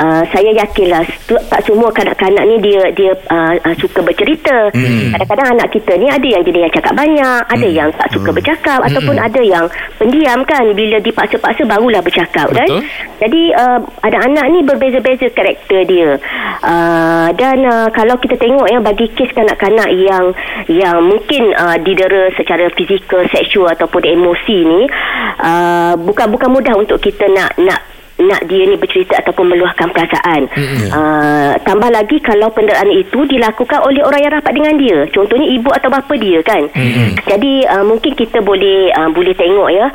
uh, 0.00 0.22
saya 0.30 0.50
yakinlah 0.52 1.04
tak 1.28 1.60
semua 1.64 1.88
kanak-kanak 1.92 2.44
ni 2.44 2.56
dia 2.60 2.82
dia 2.92 3.12
uh, 3.32 3.54
uh, 3.60 3.74
suka 3.80 4.04
bercerita. 4.04 4.70
Hmm. 4.72 5.12
Kadang-kadang 5.16 5.48
anak 5.56 5.68
kita 5.72 5.92
ni 5.96 6.06
ada 6.08 6.26
yang 6.26 6.42
jenis 6.44 6.62
yang 6.68 6.74
cakap 6.74 6.94
banyak, 6.96 7.40
ada 7.48 7.68
yang 7.68 7.88
tak 7.96 8.08
suka 8.12 8.30
bercakap 8.32 8.78
ataupun 8.84 9.16
ada 9.16 9.40
yang 9.42 9.64
pendiam 9.96 10.40
kan 10.44 10.64
bila 10.76 11.00
dipaksa-paksa 11.00 11.62
barulah 11.64 12.00
bercakap 12.04 12.48
kan. 12.52 12.68
Betul. 12.68 12.82
Jadi 13.16 13.42
uh, 13.56 13.80
ada 14.04 14.18
anak 14.28 14.46
ni 14.52 14.60
berbeza-beza 14.62 15.32
karakter 15.32 15.80
dia. 15.88 16.20
Uh, 16.60 17.28
dan 17.36 17.64
uh, 17.64 17.88
kalau 17.92 18.16
kita 18.20 18.36
tengok 18.36 18.68
ya 18.68 18.78
bagi 18.80 19.08
kes 19.12 19.32
kanak-kanak 19.32 19.88
yang 19.92 20.24
yang 20.68 21.00
mungkin 21.04 21.52
uh, 21.56 21.76
didera 21.80 22.32
secara 22.36 22.68
fizikal, 22.76 23.24
seksual 23.32 23.72
ataupun 23.72 24.04
emosi 24.04 24.56
ni 24.64 24.82
uh, 25.40 25.94
bukan 25.96 26.26
bukan 26.32 26.48
mudah 26.52 26.74
untuk 26.76 27.00
kita 27.00 27.28
nak 27.32 27.56
nak 27.60 27.95
nak 28.16 28.48
dia 28.48 28.64
ni 28.64 28.80
bercerita 28.80 29.20
ataupun 29.20 29.52
meluahkan 29.52 29.92
perasaan. 29.92 30.48
Mm-hmm. 30.48 30.88
Uh, 30.88 31.52
tambah 31.68 31.92
lagi 31.92 32.16
kalau 32.24 32.48
penderaan 32.48 32.88
itu 32.88 33.28
dilakukan 33.28 33.84
oleh 33.84 34.00
orang 34.00 34.20
yang 34.24 34.32
rapat 34.32 34.52
dengan 34.56 34.74
dia. 34.80 34.98
Contohnya 35.12 35.44
ibu 35.52 35.68
atau 35.68 35.92
bapa 35.92 36.14
dia 36.16 36.40
kan. 36.40 36.64
Mm-hmm. 36.72 37.08
Jadi 37.28 37.52
uh, 37.68 37.84
mungkin 37.84 38.16
kita 38.16 38.40
boleh 38.40 38.88
uh, 38.96 39.12
boleh 39.12 39.36
tengok 39.36 39.68
ya. 39.68 39.86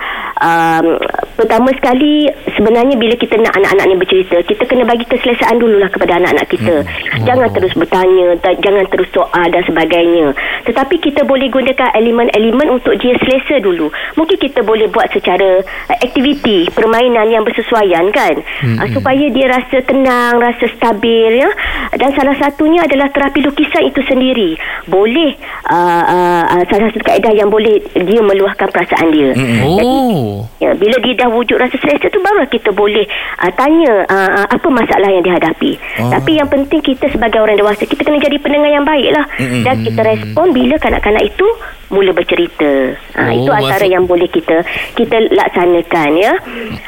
Um, 0.42 1.02
pertama 1.34 1.74
sekali 1.74 2.30
sebenarnya 2.54 2.94
bila 2.94 3.18
kita 3.18 3.42
nak 3.42 3.58
anak-anak 3.58 3.86
ni 3.90 3.96
bercerita, 3.98 4.38
kita 4.46 4.64
kena 4.70 4.86
bagi 4.86 5.06
keselesaan 5.10 5.58
dululah 5.58 5.90
kepada 5.90 6.22
anak-anak 6.22 6.46
kita. 6.46 6.76
Mm-hmm. 6.86 7.26
Jangan 7.26 7.50
terus 7.58 7.74
bertanya, 7.74 8.38
ta- 8.38 8.60
jangan 8.62 8.86
terus 8.94 9.10
soal 9.10 9.48
dan 9.50 9.66
sebagainya. 9.66 10.38
Tetapi 10.70 10.96
kita 11.02 11.26
boleh 11.26 11.50
gunakan 11.50 11.90
elemen-elemen 11.98 12.70
untuk 12.70 12.94
dia 13.02 13.18
selesa 13.18 13.58
dulu. 13.66 13.90
Mungkin 14.14 14.38
kita 14.38 14.62
boleh 14.62 14.86
buat 14.94 15.10
secara 15.10 15.66
uh, 15.66 15.98
aktiviti, 16.06 16.70
permainan 16.70 17.34
yang 17.34 17.42
bersesuaian 17.42 18.11
kan 18.12 18.36
hmm. 18.38 18.78
uh, 18.78 18.88
supaya 18.92 19.26
dia 19.32 19.48
rasa 19.50 19.78
tenang 19.84 20.38
rasa 20.38 20.66
stabil 20.76 21.42
ya 21.42 21.50
dan 21.98 22.12
salah 22.14 22.36
satunya 22.38 22.84
adalah 22.86 23.10
terapi 23.10 23.44
lukisan 23.44 23.88
itu 23.88 24.00
sendiri 24.06 24.56
boleh 24.88 25.36
uh, 25.68 26.04
uh, 26.52 26.64
salah 26.70 26.88
satu 26.92 27.04
kaedah 27.04 27.34
yang 27.34 27.50
boleh 27.50 27.82
dia 27.96 28.22
meluahkan 28.22 28.68
perasaan 28.70 29.08
dia 29.10 29.32
hmm. 29.34 29.60
Oh. 29.82 30.46
ya, 30.60 30.76
bila 30.76 30.98
dia 31.02 31.26
dah 31.26 31.30
wujud 31.32 31.58
rasa 31.58 31.76
selesa 31.80 32.12
tu 32.12 32.20
baru 32.22 32.46
kita 32.48 32.70
boleh 32.76 33.06
uh, 33.42 33.52
tanya 33.56 34.06
uh, 34.08 34.32
uh, 34.44 34.48
apa 34.52 34.68
masalah 34.68 35.10
yang 35.10 35.24
dihadapi 35.24 35.80
oh. 36.04 36.12
tapi 36.12 36.38
yang 36.38 36.50
penting 36.52 36.84
kita 36.84 37.08
sebagai 37.10 37.40
orang 37.40 37.58
dewasa 37.58 37.84
kita 37.88 38.04
kena 38.04 38.20
jadi 38.20 38.38
pendengar 38.40 38.72
yang 38.72 38.86
baik 38.86 39.10
lah 39.16 39.26
hmm. 39.40 39.64
dan 39.64 39.76
kita 39.82 40.02
respon 40.04 40.52
bila 40.52 40.76
kanak-kanak 40.78 41.24
itu 41.26 41.48
mula 41.92 42.12
bercerita. 42.12 42.96
Uh, 43.14 43.20
Oh, 43.22 43.36
itu 43.38 43.52
antara 43.52 43.80
maksud- 43.80 43.92
yang 43.92 44.04
boleh 44.06 44.26
kita 44.26 44.58
kita 44.94 45.16
laksanakan 45.30 46.10
ya. 46.16 46.34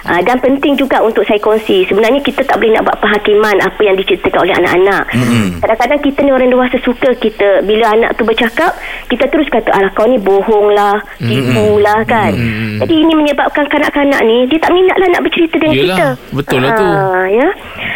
Uh, 0.03 0.21
dan 0.21 0.39
penting 0.39 0.73
juga 0.73 0.99
untuk 0.99 1.23
saya 1.23 1.37
kongsi 1.37 1.83
sebenarnya 1.83 2.19
kita 2.19 2.41
tak 2.41 2.55
boleh 2.55 2.73
nak 2.73 2.83
buat 2.83 2.97
penghakiman 2.97 3.55
apa 3.59 3.81
yang 3.81 3.95
diceritakan 3.95 4.39
oleh 4.41 4.55
anak-anak. 4.55 5.03
Mm-hmm. 5.13 5.47
kadang-kadang 5.59 5.99
kita 6.01 6.19
ni 6.19 6.31
orang 6.31 6.49
dewasa 6.49 6.77
suka 6.79 7.09
kita 7.15 7.49
bila 7.61 7.85
anak 7.89 8.09
tu 8.13 8.23
bercakap 8.23 8.71
kita 9.05 9.27
terus 9.27 9.47
kata 9.47 9.69
alah 9.69 9.91
kau 9.91 10.05
ni 10.05 10.17
bohong 10.17 10.71
lah 10.71 10.97
tipu 11.17 11.77
lah 11.77 12.01
kan. 12.03 12.31
Mm-hmm. 12.31 12.79
jadi 12.79 12.93
ini 12.97 13.13
menyebabkan 13.13 13.65
kanak-kanak 13.67 14.21
ni 14.21 14.47
dia 14.47 14.57
tak 14.57 14.71
minat 14.71 14.95
lah 14.95 15.07
nak 15.09 15.21
bercerita 15.21 15.55
dengan 15.57 15.75
Yelah, 15.75 15.87
kita. 15.93 16.07
betul 16.31 16.59
lah 16.59 16.71
tu. 16.73 16.85
Ah, 16.85 17.25
ya 17.29 17.47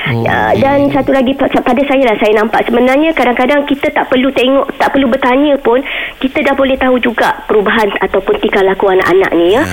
Oh, 0.08 0.24
Ya, 0.24 0.56
dan 0.56 0.88
satu 0.88 1.12
lagi 1.12 1.34
pa- 1.34 1.50
pada 1.50 1.82
saya 1.84 2.04
lah 2.04 2.16
saya 2.16 2.34
nampak 2.34 2.64
sebenarnya 2.64 3.12
kadang-kadang 3.12 3.66
kita 3.66 3.90
tak 3.90 4.08
perlu 4.08 4.32
tengok 4.32 4.70
tak 4.78 4.90
perlu 4.90 5.06
bertanya 5.06 5.58
pun 5.58 5.82
kita 6.18 6.40
dah 6.42 6.54
boleh 6.54 6.76
tahu 6.76 6.96
juga 6.98 7.34
perubahan 7.44 7.92
ataupun 8.00 8.38
tingkah 8.38 8.64
laku 8.64 8.88
anak-anak 8.88 9.32
ni 9.34 9.48
ya. 9.52 9.64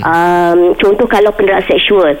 Um, 0.00 0.58
contoh 0.74 1.06
kalau 1.06 1.30
penderaan 1.30 1.62
seksual. 1.62 2.16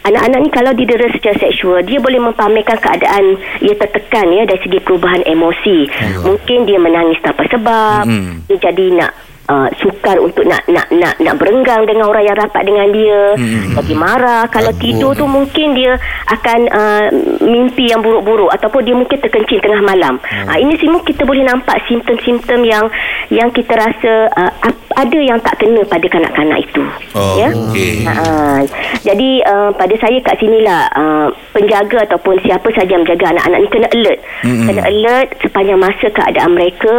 Anak-anak 0.00 0.38
ni 0.38 0.48
kalau 0.48 0.72
didera 0.72 1.04
secara 1.10 1.36
seksual 1.38 1.84
Dia 1.84 2.00
boleh 2.00 2.16
mempamerkan 2.18 2.72
keadaan 2.74 3.36
Ia 3.60 3.76
tertekan 3.76 4.32
ya 4.32 4.48
Dari 4.48 4.56
segi 4.58 4.80
perubahan 4.80 5.20
emosi. 5.22 5.84
Mungkin 6.24 6.64
dia 6.64 6.80
menangis 6.80 7.20
tanpa 7.20 7.44
sebab 7.44 8.08
Mhm. 8.08 8.48
Dia 8.48 8.56
jadi 8.62 8.86
nak 8.96 9.12
uh, 9.50 9.68
Sukar 9.82 10.16
untuk 10.22 10.46
nak 10.46 10.62
nak 10.70 10.86
nak 10.94 11.18
nak 11.18 11.34
berenggang 11.34 11.82
dengan 11.90 12.06
orang 12.06 12.22
yang 12.22 12.38
rapat 12.38 12.62
dengan 12.62 12.86
dia, 12.94 13.22
Hmm. 13.34 13.74
jadi 13.82 13.94
marah. 13.98 14.46
Kalau 14.46 14.70
Aduh. 14.70 14.80
tidur 14.80 15.12
tu 15.18 15.26
mungkin 15.26 15.74
dia 15.74 15.98
akan 16.30 16.60
uh, 16.70 17.06
mimpi 17.42 17.90
yang 17.90 17.98
buruk-buruk 18.00 18.54
ataupun 18.54 18.86
dia 18.86 18.94
mungkin 18.94 19.18
terkencing 19.18 19.58
tengah 19.58 19.82
malam. 19.82 20.22
Hmm. 20.22 20.46
Uh, 20.46 20.58
ini 20.62 20.78
semua 20.78 21.02
kita 21.02 21.26
boleh 21.26 21.42
nampak 21.42 21.82
simptom-simptom 21.90 22.62
yang 22.62 22.86
yang 23.34 23.50
kita 23.50 23.74
rasa 23.74 24.30
uh, 24.38 24.52
ada 24.94 25.18
yang 25.18 25.38
tak 25.40 25.58
kena 25.58 25.82
pada 25.86 26.06
kanak-kanak 26.06 26.60
itu. 26.60 26.82
Oh, 27.16 27.38
ya. 27.40 27.48
okey. 27.50 28.04
Uh, 28.04 28.60
jadi 29.02 29.30
uh, 29.48 29.70
pada 29.74 29.94
saya 29.96 30.18
kat 30.22 30.36
sinilah 30.38 30.86
uh, 30.92 31.28
penjaga 31.56 32.04
ataupun 32.06 32.36
siapa 32.44 32.68
saja 32.76 32.94
yang 32.94 33.02
menjaga 33.02 33.32
anak-anak 33.32 33.58
ni 33.64 33.68
kena 33.72 33.88
alert. 33.90 34.18
Mm-mm. 34.44 34.66
Kena 34.68 34.82
alert 34.86 35.28
sepanjang 35.40 35.80
masa 35.80 36.06
keadaan 36.12 36.50
mereka 36.52 36.96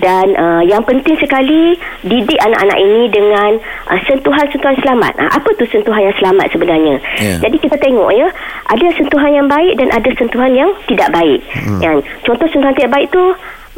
dan 0.00 0.26
uh, 0.34 0.62
yang 0.64 0.82
penting 0.86 1.16
sekali 1.20 1.75
didik 2.04 2.38
anak-anak 2.42 2.78
ini 2.80 3.02
dengan 3.10 3.50
uh, 3.88 4.00
sentuhan-sentuhan 4.06 4.76
selamat. 4.82 5.12
Uh, 5.18 5.30
apa 5.30 5.48
tu 5.56 5.64
sentuhan 5.68 6.06
yang 6.06 6.16
selamat 6.20 6.46
sebenarnya? 6.52 6.96
Ya. 7.18 7.36
Jadi 7.42 7.56
kita 7.60 7.76
tengok 7.78 8.10
ya, 8.14 8.28
ada 8.70 8.86
sentuhan 8.94 9.32
yang 9.32 9.46
baik 9.46 9.74
dan 9.78 9.88
ada 9.92 10.10
sentuhan 10.16 10.52
yang 10.52 10.70
tidak 10.90 11.08
baik. 11.12 11.40
Hmm. 11.52 11.80
Yang 11.80 11.96
contoh 12.26 12.46
sentuhan 12.50 12.74
tidak 12.74 12.92
baik 12.92 13.08
tu 13.10 13.22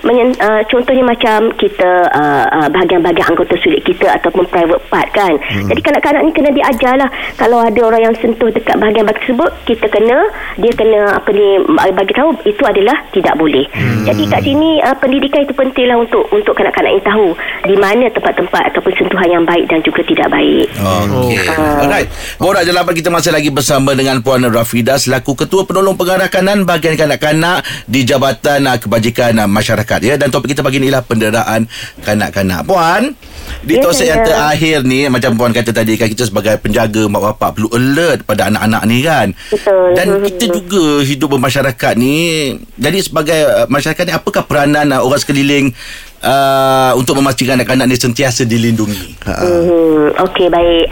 menyen, 0.07 0.31
uh, 0.39 0.63
contohnya 0.71 1.03
macam 1.03 1.51
kita 1.59 1.91
uh, 2.15 2.47
uh, 2.47 2.69
bahagian-bahagian 2.71 3.35
anggota 3.35 3.59
sulit 3.59 3.83
kita 3.83 4.07
ataupun 4.21 4.47
private 4.47 4.83
part 4.87 5.09
kan. 5.11 5.35
Hmm. 5.35 5.67
Jadi 5.75 5.81
kanak-kanak 5.83 6.23
ni 6.23 6.31
kena 6.31 6.51
diajar 6.55 6.95
lah 6.95 7.11
kalau 7.35 7.59
ada 7.59 7.81
orang 7.83 8.11
yang 8.11 8.15
sentuh 8.23 8.51
dekat 8.53 8.79
bahagian-bahagian 8.79 9.19
tersebut 9.27 9.51
kita 9.67 9.87
kena 9.91 10.19
dia 10.61 10.73
kena 10.79 11.19
apa 11.19 11.31
ni 11.35 11.59
bagi 11.95 12.15
tahu 12.15 12.31
itu 12.47 12.63
adalah 12.63 12.97
tidak 13.11 13.35
boleh. 13.35 13.67
Hmm. 13.75 14.07
Jadi 14.07 14.23
kat 14.31 14.41
sini 14.47 14.79
uh, 14.87 14.97
pendidikan 14.97 15.43
itu 15.43 15.55
penting 15.55 15.87
lah 15.91 15.99
untuk 15.99 16.25
untuk 16.31 16.55
kanak-kanak 16.55 16.95
ini 16.95 17.03
tahu 17.03 17.27
di 17.67 17.77
mana 17.77 18.07
tempat-tempat 18.15 18.63
ataupun 18.75 18.93
sentuhan 18.95 19.29
yang 19.29 19.45
baik 19.45 19.67
dan 19.67 19.83
juga 19.83 20.07
tidak 20.07 20.31
baik. 20.31 20.67
Okey. 20.79 21.37
Oh. 21.59 21.83
Alright. 21.83 22.09
Borak 22.39 22.63
Jalapan 22.63 22.95
kita 22.95 23.11
masih 23.11 23.35
lagi 23.35 23.51
bersama 23.51 23.99
dengan 23.99 24.23
Puan 24.23 24.47
Rafida 24.47 24.95
selaku 24.95 25.35
Ketua 25.35 25.67
Penolong 25.67 25.99
Pengarah 25.99 26.31
Kanan 26.31 26.63
Bahagian 26.63 26.95
Kanak-Kanak 26.95 27.67
di 27.91 28.07
Jabatan 28.07 28.71
uh, 28.71 28.79
Kebajikan 28.79 29.35
uh, 29.43 29.49
Masyarakat 29.51 29.88
ya 30.05 30.21
dan 30.21 30.29
topik 30.29 30.53
kita 30.53 30.61
pagi 30.61 30.77
ni 30.77 30.93
ialah 30.93 31.01
penderaan 31.01 31.65
kanak-kanak. 32.05 32.69
Puan, 32.69 33.17
di 33.65 33.81
Ya, 33.81 33.89
topik 33.89 34.05
yang 34.05 34.21
saya. 34.21 34.29
terakhir 34.29 34.79
ni 34.85 35.09
macam 35.09 35.33
puan 35.41 35.57
kata 35.57 35.73
tadi 35.73 35.97
kan 35.97 36.13
kita 36.13 36.29
sebagai 36.29 36.61
penjaga 36.61 37.09
mak 37.09 37.33
bapak 37.33 37.57
perlu 37.57 37.69
alert 37.73 38.29
pada 38.29 38.53
anak-anak 38.53 38.83
ni 38.85 38.99
kan. 39.01 39.33
Betul. 39.49 39.97
Dan 39.97 40.07
kita 40.29 40.45
juga 40.53 41.01
hidup 41.01 41.29
bermasyarakat 41.33 41.93
ni 41.97 42.19
jadi 42.77 42.99
sebagai 43.01 43.41
uh, 43.49 43.67
masyarakat 43.67 44.05
ni 44.05 44.13
apakah 44.13 44.45
peranan 44.45 44.93
uh, 44.93 45.01
orang 45.01 45.21
sekeliling 45.23 45.73
uh, 46.23 46.93
untuk 46.99 47.19
memastikan 47.19 47.59
anak-anak 47.59 47.87
ni 47.91 47.97
sentiasa 47.99 48.43
dilindungi? 48.47 49.23
Hmm, 49.27 50.15
Okey 50.29 50.49
baik. 50.51 50.87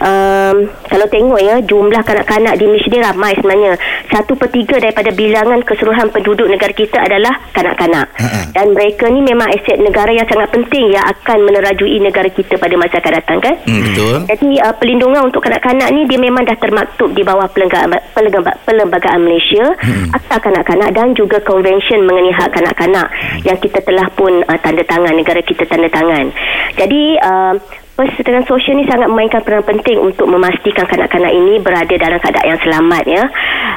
Um, 0.00 0.72
kalau 0.88 1.06
tengok 1.12 1.40
ya 1.44 1.60
jumlah 1.60 2.00
kanak-kanak 2.00 2.56
di 2.56 2.64
Malaysia 2.64 2.88
ni 2.88 3.00
ramai 3.04 3.36
sebenarnya. 3.36 3.76
Satu 4.08 4.32
per 4.32 4.48
tiga 4.48 4.80
daripada 4.80 5.12
bilangan 5.12 5.60
keseluruhan 5.60 6.08
penduduk 6.08 6.48
negara 6.48 6.72
kita 6.72 7.04
adalah 7.04 7.36
kanak-kanak. 7.52 8.08
Ha-ha. 8.16 8.40
Dan 8.56 8.72
mereka 8.72 9.12
ni 9.12 9.20
memang 9.20 9.52
aset 9.52 9.76
negara 9.76 10.08
yang 10.08 10.24
sangat 10.24 10.48
penting 10.56 10.96
yang 10.96 11.04
akan 11.04 11.44
menerajui 11.44 12.00
negara 12.00 12.32
kita 12.32 12.56
pada 12.56 12.74
masa 12.80 12.96
akan 12.96 13.12
datang 13.12 13.38
kan. 13.44 13.54
Hmm, 13.68 13.82
betul. 13.84 14.16
Jadi 14.24 14.50
uh, 14.64 14.74
pelindungan 14.80 15.20
untuk 15.28 15.44
kanak-kanak 15.44 15.88
ni 15.92 16.08
dia 16.08 16.16
memang 16.16 16.48
dah 16.48 16.56
termaktub 16.56 17.12
di 17.12 17.20
bawah 17.20 17.46
Perlembagaan, 17.52 18.00
Perlembagaan, 18.16 18.56
Perlembagaan 18.64 19.20
Malaysia, 19.20 19.64
hmm. 19.76 20.16
Akta 20.16 20.36
Kanak-Kanak 20.40 20.90
dan 20.96 21.12
juga 21.12 21.44
Konvensyen 21.44 22.08
mengenai 22.08 22.32
hak 22.32 22.50
kanak-kanak 22.56 23.06
yang 23.44 23.58
kita 23.60 23.84
telah 23.84 24.08
pun 24.16 24.40
uh, 24.48 24.58
tanda 24.70 24.86
tangan 24.86 25.18
negara 25.18 25.42
kita 25.42 25.66
tanda 25.66 25.90
tangan. 25.90 26.30
Jadi 26.78 27.18
uh, 27.18 27.58
Perseteruan 28.00 28.48
sosial 28.48 28.80
ni 28.80 28.88
sangat 28.88 29.12
memainkan 29.12 29.44
peranan 29.44 29.76
penting 29.76 30.00
untuk 30.00 30.24
memastikan 30.24 30.88
kanak-kanak 30.88 31.36
ini 31.36 31.60
berada 31.60 31.92
dalam 32.00 32.16
keadaan 32.16 32.56
yang 32.56 32.60
selamat 32.64 33.04
ya. 33.04 33.28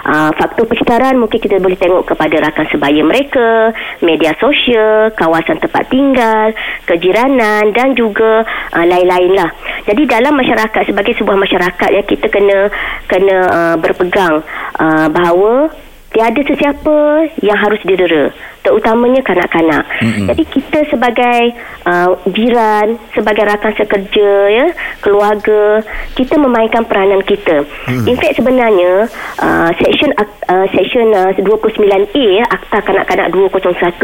Uh, 0.07 0.31
faktor 0.39 0.63
persetaraan 0.63 1.19
mungkin 1.19 1.43
kita 1.43 1.59
boleh 1.59 1.75
tengok 1.75 2.07
kepada 2.07 2.39
rakan 2.39 2.63
sebaya 2.71 3.03
mereka, 3.03 3.75
media 4.00 4.31
sosial, 4.39 5.12
kawasan 5.19 5.59
tempat 5.59 5.91
tinggal, 5.91 6.55
kejiranan 6.88 7.75
dan 7.75 8.00
juga 8.00 8.47
uh, 8.47 8.85
lain-lain 8.88 9.35
lah. 9.35 9.51
Jadi 9.91 10.07
dalam 10.07 10.39
masyarakat 10.39 10.88
sebagai 10.88 11.19
sebuah 11.19 11.35
masyarakat 11.43 11.89
ya 11.91 12.03
kita 12.07 12.31
kena 12.31 12.71
kena 13.12 13.38
uh, 13.51 13.75
berpegang 13.75 14.39
uh, 14.79 15.12
bahawa 15.12 15.67
tiada 16.15 16.39
sesiapa 16.47 17.27
yang 17.43 17.59
harus 17.59 17.83
didera 17.83 18.31
terutamanya 18.63 19.22
kanak-kanak. 19.22 19.84
Mm-hmm. 20.00 20.27
Jadi 20.32 20.43
kita 20.48 20.79
sebagai 20.88 21.41
uh, 21.84 22.15
jiran, 22.32 22.96
sebagai 23.12 23.43
rakan 23.43 23.74
sekerja 23.75 24.32
ya, 24.50 24.67
keluarga, 25.03 25.84
kita 26.15 26.39
memainkan 26.39 26.88
peranan 26.88 27.20
kita. 27.27 27.67
Mm. 27.91 28.08
In 28.08 28.15
fact 28.15 28.39
sebenarnya 28.39 29.12
uh, 29.43 29.70
section 29.77 30.15
uh, 30.15 30.67
section 30.72 31.12
uh, 31.12 31.36
29A 31.36 32.25
ya, 32.39 32.46
Akta 32.48 32.79
Kanak-kanak 32.82 33.36
201 33.36 34.00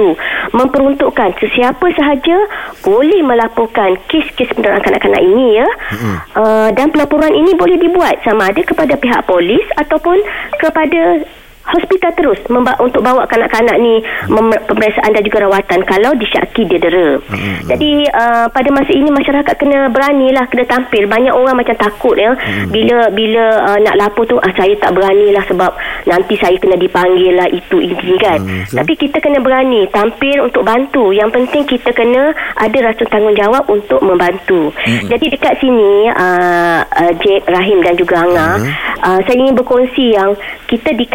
memperuntukkan 0.51 1.29
sesiapa 1.39 1.87
sahaja 1.95 2.37
boleh 2.83 3.23
melaporkan 3.23 3.95
kes-kes 4.11 4.51
penderaan 4.53 4.83
kanak-kanak 4.83 5.23
ini 5.23 5.63
ya. 5.63 5.67
Mm. 5.95 6.15
Uh, 6.35 6.69
dan 6.75 6.91
pelaporan 6.91 7.31
ini 7.31 7.55
boleh 7.55 7.79
dibuat 7.79 8.19
sama 8.27 8.51
ada 8.51 8.61
kepada 8.61 8.99
pihak 8.99 9.23
polis 9.23 9.63
ataupun 9.79 10.19
kepada 10.59 11.23
hospital 11.69 12.11
terus 12.17 12.39
memba- 12.49 12.77
untuk 12.81 13.01
bawa 13.05 13.25
kanak-kanak 13.29 13.77
ni 13.77 14.01
mem- 14.27 14.61
pemeriksaan 14.65 15.13
dan 15.13 15.21
juga 15.21 15.45
rawatan 15.45 15.79
kalau 15.85 16.11
disyaki 16.17 16.65
dia 16.65 16.79
dera. 16.81 17.21
Hmm. 17.29 17.69
Jadi 17.69 18.09
uh, 18.09 18.47
pada 18.49 18.69
masa 18.73 18.91
ini 18.91 19.09
masyarakat 19.13 19.55
kena 19.55 19.89
beranilah 19.93 20.45
kena 20.49 20.65
tampil. 20.65 21.05
Banyak 21.05 21.33
orang 21.33 21.55
macam 21.59 21.75
takut 21.77 22.15
ya 22.17 22.33
hmm. 22.33 22.69
bila 22.73 22.97
bila 23.13 23.43
uh, 23.73 23.79
nak 23.81 23.95
lapor 23.97 24.25
tu 24.25 24.35
ah, 24.41 24.53
saya 24.57 24.73
tak 24.77 24.93
beranilah 24.95 25.43
sebab 25.45 25.71
nanti 26.09 26.33
saya 26.37 26.55
kena 26.57 26.75
dipanggil 26.75 27.33
lah 27.37 27.47
itu 27.49 27.77
ini 27.79 28.15
kan. 28.17 28.39
Hmm. 28.41 28.65
Tapi 28.73 28.93
kita 28.97 29.21
kena 29.21 29.39
berani 29.39 29.85
tampil 29.93 30.45
untuk 30.45 30.65
bantu. 30.65 31.13
Yang 31.13 31.29
penting 31.37 31.63
kita 31.65 31.89
kena 31.93 32.33
ada 32.57 32.77
rasa 32.81 33.03
tanggungjawab 33.07 33.63
untuk 33.69 34.01
membantu. 34.01 34.73
Hmm. 34.73 35.07
Jadi 35.09 35.25
dekat 35.37 35.53
sini 35.61 36.09
uh, 36.09 36.81
uh, 36.83 37.13
Jake, 37.21 37.45
Rahim 37.47 37.81
dan 37.85 37.95
juga 37.95 38.25
Anga 38.25 38.59
hmm. 38.59 38.67
uh, 38.99 39.19
saya 39.23 39.35
ingin 39.39 39.55
berkongsi 39.55 40.15
yang 40.15 40.35
kita 40.67 40.93
di 40.93 41.05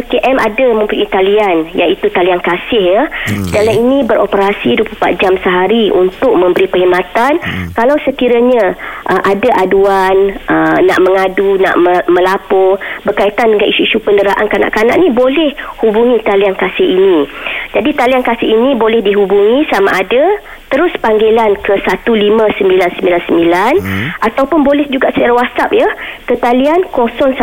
PWKM 0.00 0.36
ada 0.40 0.66
mempunyai 0.72 1.08
talian 1.12 1.56
iaitu 1.76 2.08
talian 2.08 2.40
kasih 2.40 2.80
ya. 2.80 3.02
Hmm. 3.28 3.52
Talian 3.52 3.76
ini 3.84 3.98
beroperasi 4.08 4.80
24 4.80 5.20
jam 5.20 5.36
sehari 5.44 5.92
untuk 5.92 6.32
memberi 6.32 6.64
perkhidmatan 6.64 7.36
hmm. 7.36 7.66
kalau 7.76 7.96
sekiranya 8.00 8.72
uh, 9.04 9.22
ada 9.28 9.48
aduan 9.60 10.40
uh, 10.48 10.78
nak 10.80 10.98
mengadu 11.04 11.60
nak 11.60 11.76
me- 11.76 12.06
melapor 12.08 12.80
berkaitan 13.04 13.52
dengan 13.52 13.68
isu-isu 13.68 14.00
penderaan 14.00 14.48
kanak-kanak 14.48 14.96
ni 14.96 15.12
boleh 15.12 15.52
hubungi 15.84 16.16
talian 16.24 16.56
kasih 16.56 16.88
ini. 16.96 17.28
Jadi 17.76 17.90
talian 17.92 18.24
kasih 18.24 18.48
ini 18.48 18.72
boleh 18.74 19.04
dihubungi 19.04 19.68
sama 19.68 19.92
ada 20.00 20.22
terus 20.70 20.94
panggilan 21.02 21.58
ke 21.60 21.74
15999 21.82 23.82
hmm. 23.82 24.22
ataupun 24.22 24.62
boleh 24.62 24.86
juga 24.86 25.10
secara 25.10 25.34
WhatsApp 25.34 25.74
ya 25.74 25.90
ke 26.30 26.38
talian 26.38 26.86
019 26.88 27.34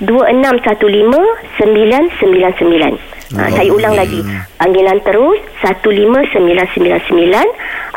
2615 0.00 1.36
999. 1.66 2.94
Ha, 3.34 3.50
saya 3.50 3.74
ulang 3.74 3.98
lagi. 3.98 4.22
Panggilan 4.54 5.02
terus 5.02 5.42
15999 5.58 7.42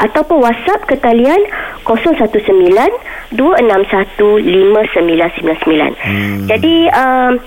ataupun 0.01 0.41
WhatsApp 0.41 0.89
ke 0.89 0.97
talian 0.97 1.37
019 1.85 2.33
261 3.37 3.37
5999. 3.37 5.93
Hmm. 6.01 6.49
Jadi 6.49 6.89
um, 6.89 7.37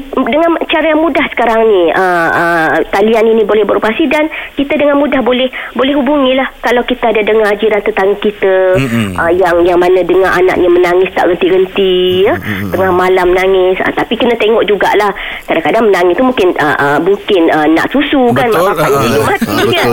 dengan 0.00 0.56
cara 0.70 0.86
yang 0.94 1.00
mudah 1.04 1.26
sekarang 1.36 1.68
ni 1.68 1.92
uh, 1.92 2.28
uh, 2.32 2.68
talian 2.88 3.28
ini 3.28 3.42
boleh 3.44 3.68
beroperasi 3.68 4.08
dan 4.08 4.30
kita 4.56 4.80
dengan 4.80 4.96
mudah 4.96 5.20
boleh 5.20 5.48
boleh 5.76 5.94
hubungilah 5.98 6.48
kalau 6.64 6.80
kita 6.88 7.12
ada 7.12 7.20
dengar 7.20 7.52
jiran 7.60 7.82
tetangga 7.84 8.16
kita 8.22 8.56
mm-hmm. 8.78 9.08
uh, 9.20 9.32
yang 9.34 9.56
yang 9.66 9.78
mana 9.78 10.00
dengar 10.00 10.32
anaknya 10.32 10.68
menangis 10.70 11.10
tak 11.12 11.28
henti-henti 11.28 12.24
ya 12.24 12.34
mm-hmm. 12.38 12.70
tengah 12.72 12.92
malam 12.94 13.28
nangis 13.36 13.76
uh, 13.84 13.92
tapi 13.92 14.14
kena 14.16 14.38
tengok 14.40 14.64
jugalah 14.64 15.12
kadang-kadang 15.44 15.84
menangis 15.90 16.14
tu 16.16 16.24
mungkin 16.24 16.48
uh, 16.56 16.76
uh, 16.78 16.98
mungkin 17.02 17.42
uh, 17.50 17.66
nak 17.68 17.86
susu 17.90 18.32
kan 18.32 18.48
mak 18.48 18.62
bapak 18.72 18.88
uh, 18.88 18.96
uh, 18.96 19.24
mati 19.28 19.76
uh, 19.76 19.76
kan 19.76 19.88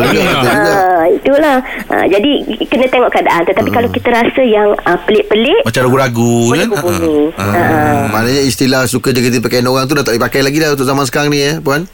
uh, 0.47 1.03
itulah 1.11 1.57
uh, 1.89 2.05
jadi 2.07 2.31
kena 2.69 2.85
tengok 2.87 3.11
keadaan 3.11 3.43
tetapi 3.49 3.69
uh. 3.71 3.73
kalau 3.73 3.89
kita 3.91 4.09
rasa 4.13 4.41
yang 4.45 4.69
uh, 4.85 4.99
pelik-pelik 5.03 5.65
macam 5.65 5.81
ragu-ragu 5.89 6.33
boleh 6.53 6.67
kan 6.69 6.69
hubungi 6.77 7.17
uh. 7.35 7.41
Uh. 7.41 7.57
Uh. 7.57 8.01
maknanya 8.13 8.43
istilah 8.45 8.81
suka 8.85 9.09
jaga 9.11 9.41
pakaian 9.41 9.65
orang 9.65 9.88
tu 9.89 9.97
dah 9.97 10.05
tak 10.05 10.13
dipakai 10.13 10.45
lagi 10.45 10.61
dah 10.61 10.77
untuk 10.77 10.85
zaman 10.85 11.03
sekarang 11.09 11.33
ni 11.33 11.41
eh 11.41 11.57
puan 11.57 11.89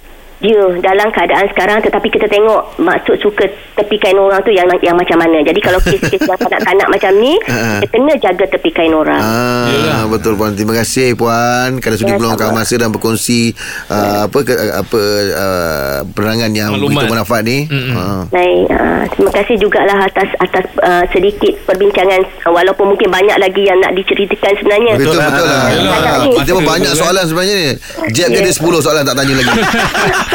Ya, 0.46 0.62
dalam 0.78 1.10
keadaan 1.10 1.50
sekarang 1.50 1.82
tetapi 1.82 2.06
kita 2.14 2.30
tengok 2.30 2.78
maksud 2.78 3.18
suka 3.18 3.50
tepi 3.74 3.98
kain 3.98 4.14
orang 4.14 4.38
tu 4.46 4.54
yang 4.54 4.70
yang 4.86 4.94
macam 4.94 5.18
mana. 5.18 5.42
Jadi 5.42 5.58
kalau 5.58 5.82
kes-kes 5.82 6.22
yang 6.22 6.38
kanak-kanak 6.38 6.86
macam 6.86 7.12
ni, 7.18 7.34
kita 7.82 7.88
kena 7.90 8.14
jaga 8.22 8.46
tepi 8.54 8.70
kain 8.70 8.94
orang. 8.94 9.18
Ah, 9.18 10.06
betul 10.06 10.38
puan. 10.38 10.54
Terima 10.54 10.78
kasih 10.78 11.18
puan 11.18 11.82
kerana 11.82 11.98
sudi 11.98 12.14
ya, 12.14 12.22
meluangkan 12.22 12.54
masa 12.54 12.78
dan 12.78 12.94
berkongsi 12.94 13.58
uh, 13.90 14.30
apa 14.30 14.40
ke, 14.46 14.54
apa 14.54 15.02
uh, 15.34 15.98
penerangan 16.14 16.52
yang 16.54 16.70
begitu 16.78 17.10
bermanfaat 17.10 17.42
ni. 17.42 17.66
Ah. 17.98 18.30
Baik, 18.30 18.70
uh, 18.70 19.04
terima 19.18 19.32
kasih 19.34 19.56
jugalah 19.58 19.98
atas 20.06 20.30
atas 20.38 20.66
uh, 20.86 21.04
sedikit 21.10 21.58
perbincangan 21.66 22.22
walaupun 22.46 22.94
mungkin 22.94 23.10
banyak 23.10 23.38
lagi 23.42 23.66
yang 23.66 23.82
nak 23.82 23.98
diceritakan 23.98 24.54
sebenarnya. 24.62 24.94
Betul 24.94 25.18
betul. 25.18 25.46
lah. 25.50 26.22
Kita 26.38 26.52
pun 26.54 26.66
banyak 26.70 26.94
soalan 26.94 27.24
sebenarnya 27.25 27.56
ni. 27.58 27.70
Jeb 28.14 28.30
yeah. 28.30 28.46
dia 28.46 28.54
10 28.54 28.86
soalan 28.86 29.02
tak 29.02 29.18
tanya 29.18 29.34
lagi. 29.42 29.52